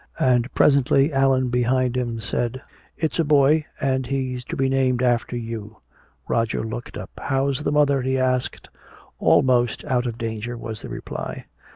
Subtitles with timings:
[0.17, 2.59] And presently Allan behind him said,
[2.97, 5.77] "It's a boy, and he's to be named after you."
[6.27, 7.11] Roger looked up.
[7.21, 8.71] "How's the mother?" he asked.
[9.19, 11.45] "Almost out of danger," was the reply.